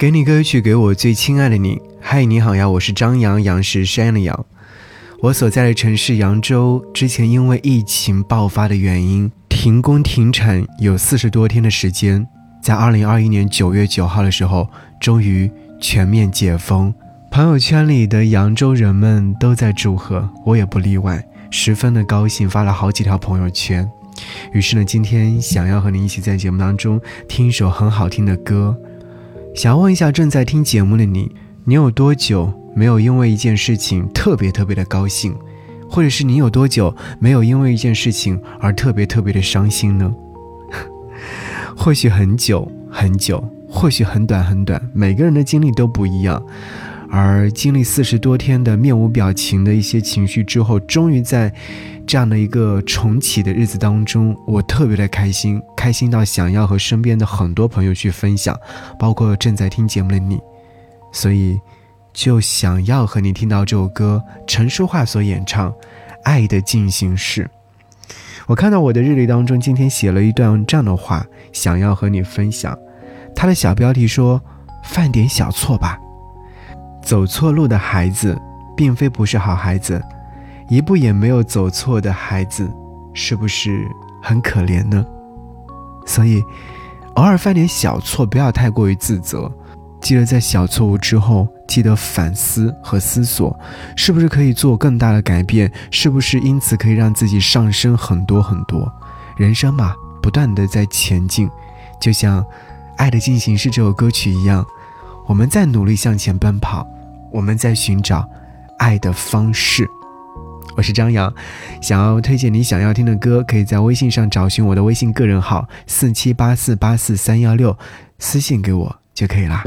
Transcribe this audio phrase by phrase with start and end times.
[0.00, 1.78] 给你歌曲，给我最亲爱的你。
[2.00, 4.46] 嗨，你好呀，我是张扬，杨是山的杨。
[5.20, 12.26] 我所在的城市扬州，之前因为疫情爆发的原因，停工停产有四十多天的时间。
[12.62, 14.66] 在二零二一年九月九号的时候，
[14.98, 16.94] 终于全面解封。
[17.30, 23.86] 朋友圈里的扬州人们都在祝贺，我也不例外，十分的高兴，发了好几条朋友圈。
[24.54, 26.98] 于是呢，今天想要和你一起在节目当中
[27.28, 28.74] 听一首很好听的歌。
[29.54, 35.34] 想问一下正在听节目的你，你有多久没有因为一件事情特别特别的高兴，
[35.88, 40.14] 或者是你有多久没有因为一件事情而特别特别的伤心呢？
[41.76, 46.42] 或许很久很久，或许很短很短，每个人的经历都不一样。
[47.10, 51.52] 而经历四十多天的面无表情的一些情绪之后，终于在
[52.06, 58.56] 这样的一个重启的日子当中，我特别的开心，开心到想要和身边的很多朋友去分享，
[58.98, 60.38] 包括正在听节目的你，
[61.12, 61.58] 所以
[62.12, 65.70] 就想要和你听到这首歌，陈淑桦所演唱
[66.22, 67.44] 《爱的进行式》。
[68.46, 72.76] 我看到我的日历当中，今天写了一段这样的话，想要和你分享。
[73.34, 74.40] 他的小标题说
[74.84, 75.98] ：“犯点小错吧。”
[77.10, 78.40] 走错路的孩子，
[78.76, 80.00] 并非不是好孩子，
[80.68, 82.70] 一步也没有走错的孩子，
[83.12, 83.84] 是不是
[84.22, 85.04] 很可怜呢？
[86.06, 86.40] 所以，
[87.14, 89.50] 偶尔犯点小错，不要太过于自责，
[90.00, 93.58] 记得在小错误之后，记得反思和思索，
[93.96, 95.68] 是不是可以做更大的改变？
[95.90, 98.88] 是不是因此可以让自己上升很多很多？
[99.36, 101.50] 人生嘛，不断的在前进，
[102.00, 102.40] 就像
[102.98, 104.64] 《爱的进行式》这首歌曲一样。
[105.26, 106.84] 我们在努力向前奔跑，
[107.32, 108.28] 我们在寻找
[108.78, 109.88] 爱的方式。
[110.76, 111.32] 我是张扬，
[111.82, 117.76] 想要推荐你想要听的歌，可以在微信上找寻我的微信个人号四七八四八四三幺六，
[118.18, 119.62] 私信给我就可以啦。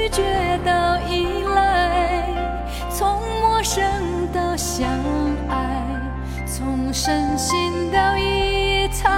[0.00, 2.24] 拒绝到依赖，
[2.88, 3.82] 从陌生
[4.32, 4.88] 到相
[5.46, 5.84] 爱，
[6.46, 9.10] 从深信到疑猜，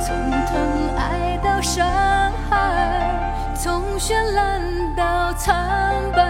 [0.00, 1.84] 从疼爱到伤
[2.48, 4.60] 害，从绚烂
[4.94, 5.52] 到苍
[6.14, 6.29] 白，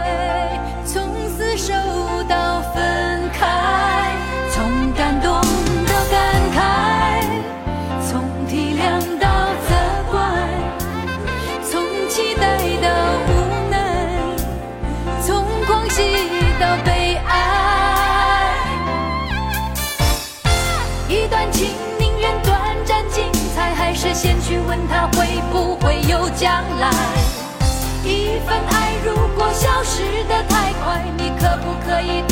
[25.09, 26.91] 会不会有将来，
[28.05, 32.22] 一份爱如果消失得太快，你可不可以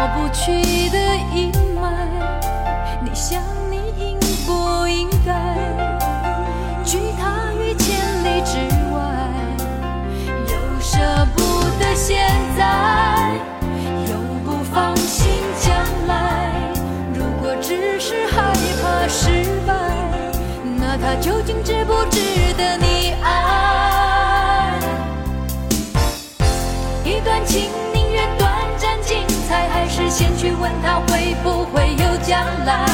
[0.00, 0.98] 抹不去的
[1.34, 1.92] 阴霾
[3.02, 5.34] 你想你应不应该？
[6.82, 8.56] 拒他于千里之
[8.94, 8.98] 外
[10.48, 10.96] 又舍
[11.36, 11.42] 不
[11.78, 12.16] 得现
[12.56, 13.30] 在
[14.08, 15.28] 又不放心
[15.60, 15.76] 将
[16.08, 16.50] 来
[17.12, 19.74] 如果只是害怕失败
[20.78, 22.20] 那他究竟值不值
[22.56, 24.72] 得你爱？
[27.04, 27.68] 一段情
[29.56, 32.86] 还是先去问他会不会有将来。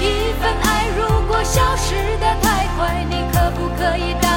[0.00, 4.27] 一份爱如果消失的太快，你可不可以？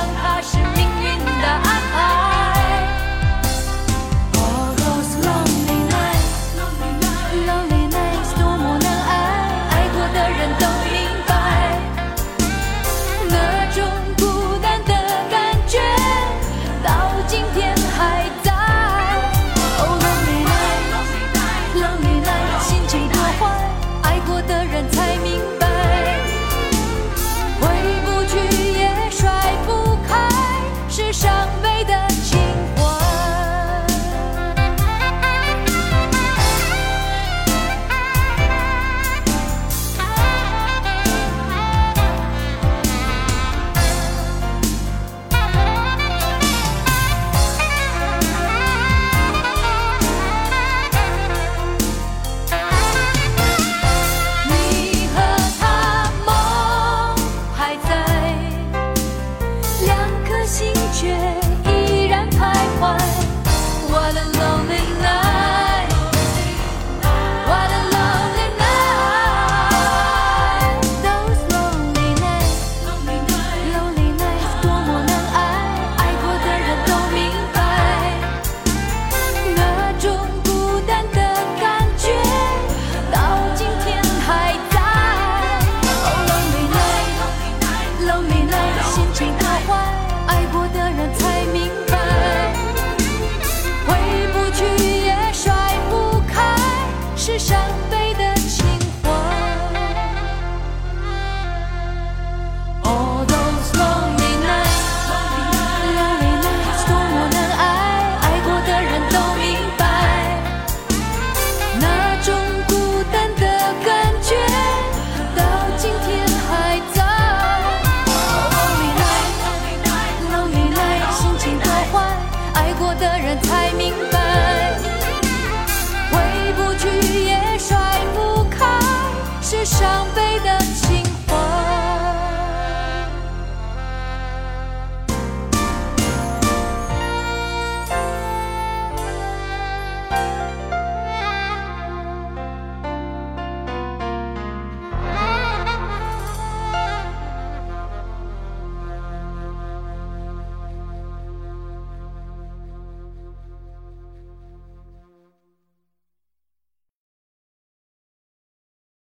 [31.84, 32.11] Friday.